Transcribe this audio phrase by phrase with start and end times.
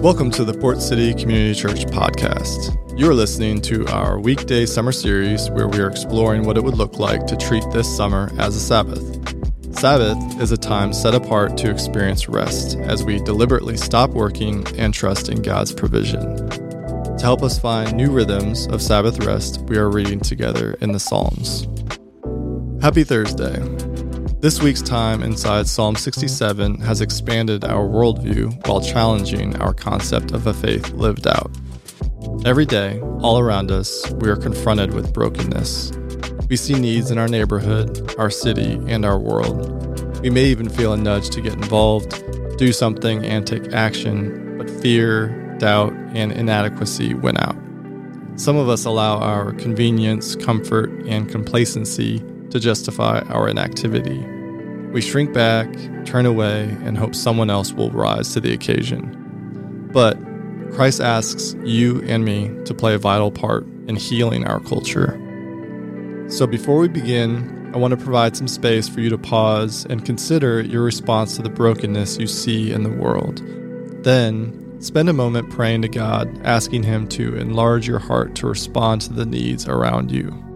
[0.00, 2.78] Welcome to the Port City Community Church podcast.
[2.96, 6.76] You are listening to our weekday summer series where we are exploring what it would
[6.76, 9.02] look like to treat this summer as a Sabbath.
[9.76, 14.94] Sabbath is a time set apart to experience rest as we deliberately stop working and
[14.94, 16.48] trust in God's provision.
[16.48, 21.00] To help us find new rhythms of Sabbath rest, we are reading together in the
[21.00, 21.66] Psalms.
[22.80, 23.87] Happy Thursday.
[24.40, 30.46] This week's time inside Psalm 67 has expanded our worldview while challenging our concept of
[30.46, 31.50] a faith lived out.
[32.46, 35.90] Every day, all around us, we are confronted with brokenness.
[36.48, 40.22] We see needs in our neighborhood, our city, and our world.
[40.22, 42.22] We may even feel a nudge to get involved,
[42.58, 47.56] do something, and take action, but fear, doubt, and inadequacy win out.
[48.36, 54.24] Some of us allow our convenience, comfort, and complacency to justify our inactivity.
[54.92, 55.70] We shrink back,
[56.06, 59.90] turn away, and hope someone else will rise to the occasion.
[59.92, 60.18] But
[60.72, 65.18] Christ asks you and me to play a vital part in healing our culture.
[66.28, 70.04] So before we begin, I want to provide some space for you to pause and
[70.04, 73.42] consider your response to the brokenness you see in the world.
[74.04, 79.02] Then, spend a moment praying to God, asking Him to enlarge your heart to respond
[79.02, 80.47] to the needs around you.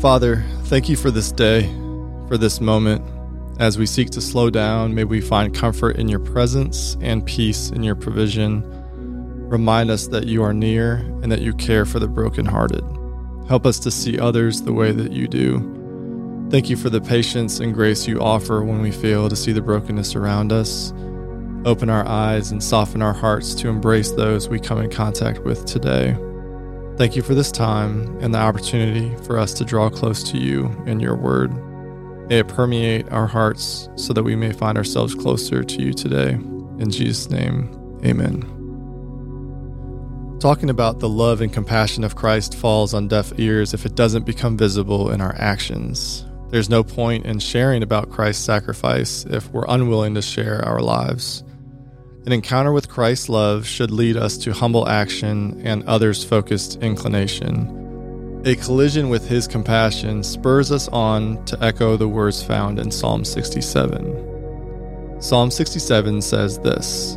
[0.00, 1.62] Father, thank you for this day,
[2.28, 3.04] for this moment.
[3.58, 7.70] As we seek to slow down, may we find comfort in your presence and peace
[7.70, 8.62] in your provision.
[9.48, 12.84] Remind us that you are near and that you care for the brokenhearted.
[13.48, 15.58] Help us to see others the way that you do.
[16.48, 19.62] Thank you for the patience and grace you offer when we fail to see the
[19.62, 20.92] brokenness around us.
[21.64, 25.66] Open our eyes and soften our hearts to embrace those we come in contact with
[25.66, 26.16] today.
[26.98, 30.66] Thank you for this time and the opportunity for us to draw close to you
[30.84, 31.52] and your word.
[32.28, 36.30] May it permeate our hearts so that we may find ourselves closer to you today.
[36.32, 37.70] In Jesus' name,
[38.04, 38.42] amen.
[40.40, 44.26] Talking about the love and compassion of Christ falls on deaf ears if it doesn't
[44.26, 46.26] become visible in our actions.
[46.50, 51.44] There's no point in sharing about Christ's sacrifice if we're unwilling to share our lives.
[52.26, 58.42] An encounter with Christ's love should lead us to humble action and others focused inclination.
[58.44, 63.24] A collision with his compassion spurs us on to echo the words found in Psalm
[63.24, 65.20] 67.
[65.20, 67.16] Psalm 67 says this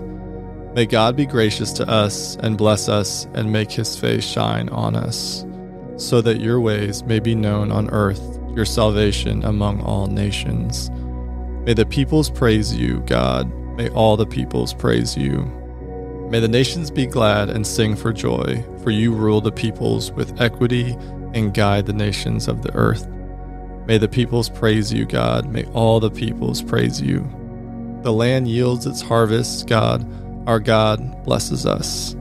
[0.73, 4.95] May God be gracious to us and bless us and make his face shine on
[4.95, 5.45] us,
[5.97, 10.89] so that your ways may be known on earth, your salvation among all nations.
[11.65, 13.51] May the peoples praise you, God.
[13.75, 15.43] May all the peoples praise you.
[16.29, 20.39] May the nations be glad and sing for joy, for you rule the peoples with
[20.39, 20.95] equity
[21.33, 23.07] and guide the nations of the earth.
[23.85, 25.51] May the peoples praise you, God.
[25.51, 27.29] May all the peoples praise you.
[28.03, 30.07] The land yields its harvest, God.
[30.47, 32.15] Our God blesses us.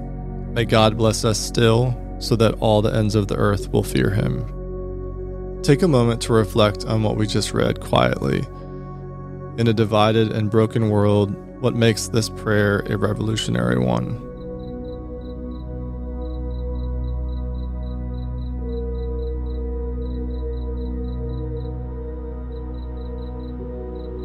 [0.53, 4.11] May God bless us still, so that all the ends of the earth will fear
[4.11, 5.61] him.
[5.63, 8.43] Take a moment to reflect on what we just read quietly.
[9.59, 14.19] In a divided and broken world, what makes this prayer a revolutionary one?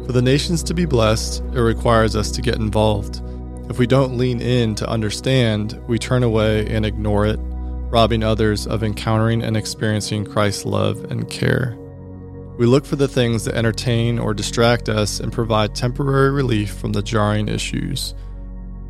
[0.06, 3.20] For the nations to be blessed, it requires us to get involved.
[3.68, 8.66] If we don't lean in to understand, we turn away and ignore it, robbing others
[8.66, 11.76] of encountering and experiencing Christ's love and care.
[12.58, 16.92] We look for the things that entertain or distract us and provide temporary relief from
[16.92, 18.14] the jarring issues.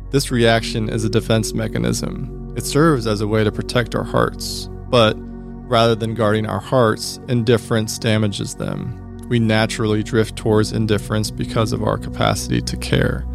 [0.09, 2.53] This reaction is a defense mechanism.
[2.55, 7.19] It serves as a way to protect our hearts, but rather than guarding our hearts,
[7.27, 9.03] indifference damages them.
[9.27, 13.25] We naturally drift towards indifference because of our capacity to care.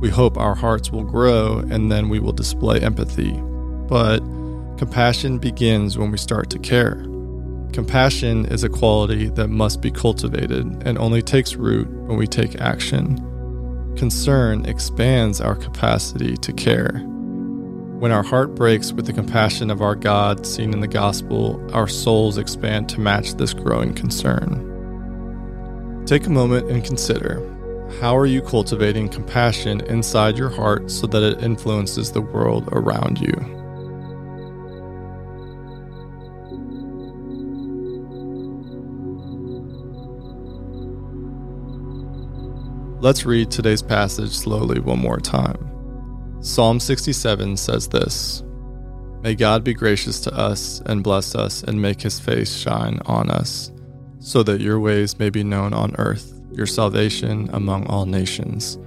[0.00, 3.32] We hope our hearts will grow and then we will display empathy.
[3.88, 4.18] But
[4.76, 7.06] compassion begins when we start to care.
[7.72, 12.60] Compassion is a quality that must be cultivated and only takes root when we take
[12.60, 13.16] action.
[13.96, 17.02] Concern expands our capacity to care.
[17.98, 21.88] When our heart breaks with the compassion of our God seen in the gospel, our
[21.88, 24.68] souls expand to match this growing concern.
[26.04, 27.48] Take a moment and consider
[28.00, 33.18] how are you cultivating compassion inside your heart so that it influences the world around
[33.18, 33.61] you?
[43.02, 46.38] Let's read today's passage slowly one more time.
[46.40, 48.44] Psalm 67 says this
[49.22, 53.28] May God be gracious to us and bless us and make his face shine on
[53.28, 53.72] us,
[54.20, 58.78] so that your ways may be known on earth, your salvation among all nations.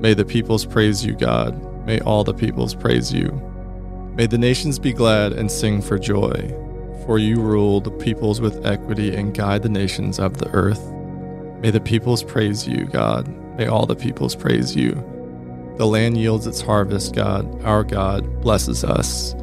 [0.00, 1.84] May the peoples praise you, God.
[1.84, 3.32] May all the peoples praise you.
[4.14, 6.48] May the nations be glad and sing for joy,
[7.04, 10.94] for you rule the peoples with equity and guide the nations of the earth.
[11.60, 13.28] May the peoples praise you, God.
[13.56, 14.92] May all the peoples praise you.
[15.76, 19.34] The land yields its harvest, God, our God, blesses us.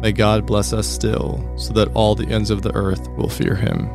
[0.00, 3.54] May God bless us still, so that all the ends of the earth will fear
[3.54, 3.88] him.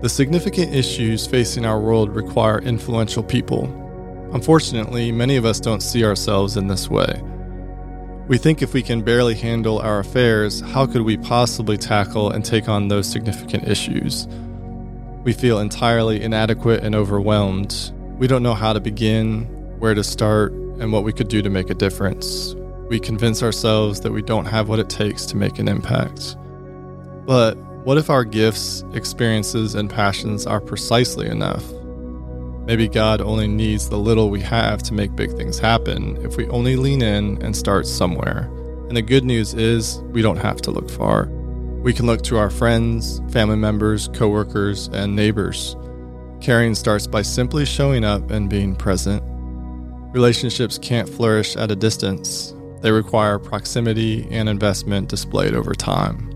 [0.00, 3.64] The significant issues facing our world require influential people.
[4.32, 7.20] Unfortunately, many of us don't see ourselves in this way.
[8.28, 12.44] We think if we can barely handle our affairs, how could we possibly tackle and
[12.44, 14.28] take on those significant issues?
[15.22, 17.92] We feel entirely inadequate and overwhelmed.
[18.18, 19.44] We don't know how to begin,
[19.78, 22.54] where to start, and what we could do to make a difference.
[22.88, 26.36] We convince ourselves that we don't have what it takes to make an impact.
[27.26, 31.64] But what if our gifts, experiences, and passions are precisely enough?
[32.64, 36.48] Maybe God only needs the little we have to make big things happen if we
[36.48, 38.50] only lean in and start somewhere.
[38.88, 41.30] And the good news is, we don't have to look far.
[41.82, 45.76] We can look to our friends, family members, coworkers, and neighbors.
[46.40, 49.22] Caring starts by simply showing up and being present.
[50.12, 56.26] Relationships can't flourish at a distance, they require proximity and investment displayed over time.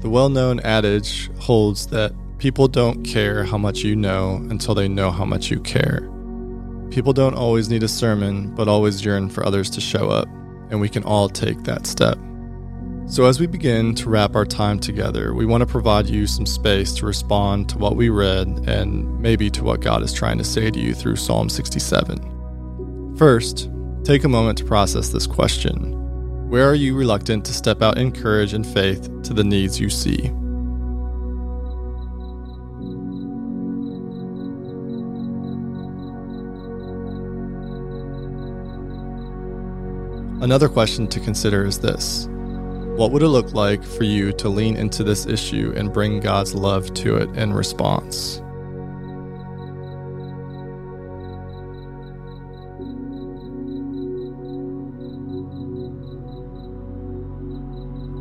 [0.00, 4.88] The well known adage holds that people don't care how much you know until they
[4.88, 6.08] know how much you care.
[6.90, 10.28] People don't always need a sermon, but always yearn for others to show up,
[10.70, 12.18] and we can all take that step.
[13.10, 16.46] So, as we begin to wrap our time together, we want to provide you some
[16.46, 20.44] space to respond to what we read and maybe to what God is trying to
[20.44, 23.16] say to you through Psalm 67.
[23.16, 23.68] First,
[24.04, 28.12] take a moment to process this question Where are you reluctant to step out in
[28.12, 30.28] courage and faith to the needs you see?
[40.44, 42.28] Another question to consider is this
[43.00, 46.54] What would it look like for you to lean into this issue and bring God's
[46.54, 48.42] love to it in response?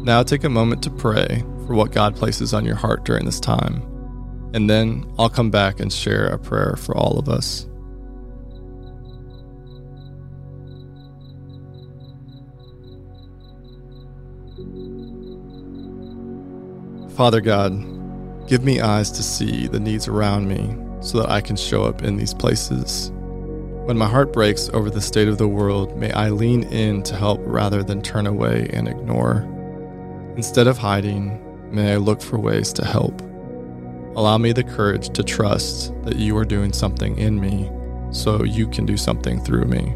[0.05, 3.41] Now take a moment to pray for what God places on your heart during this
[3.41, 3.81] time,
[4.53, 7.69] and then I'll come back and share a prayer for all of us.
[17.19, 17.74] Father God,
[18.48, 22.01] give me eyes to see the needs around me so that I can show up
[22.01, 23.12] in these places.
[23.13, 27.18] When my heart breaks over the state of the world, may I lean in to
[27.18, 29.42] help rather than turn away and ignore.
[30.38, 31.42] Instead of hiding,
[31.75, 33.19] may I look for ways to help.
[34.16, 37.69] Allow me the courage to trust that you are doing something in me
[38.13, 39.94] so you can do something through me.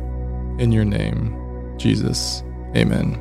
[0.61, 2.43] In your name, Jesus.
[2.75, 3.15] Amen.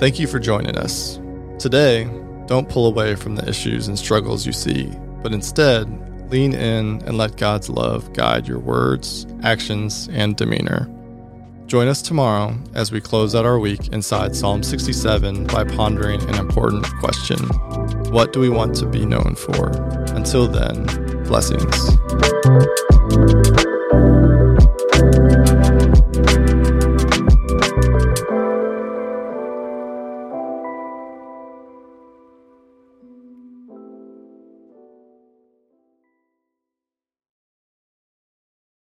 [0.00, 1.20] Thank you for joining us.
[1.60, 2.10] Today,
[2.48, 4.90] don't pull away from the issues and struggles you see,
[5.22, 5.86] but instead,
[6.30, 10.90] lean in and let God's love guide your words, actions, and demeanor.
[11.66, 16.36] Join us tomorrow as we close out our week inside Psalm 67 by pondering an
[16.36, 17.38] important question
[18.10, 19.68] What do we want to be known for?
[20.14, 20.86] Until then,
[21.24, 21.97] blessings.